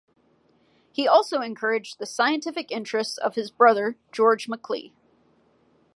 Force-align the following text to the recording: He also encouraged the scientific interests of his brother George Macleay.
He 0.91 1.07
also 1.07 1.41
encouraged 1.41 1.99
the 1.99 2.07
scientific 2.07 2.71
interests 2.71 3.19
of 3.19 3.35
his 3.35 3.51
brother 3.51 3.99
George 4.11 4.47
Macleay. 4.47 4.93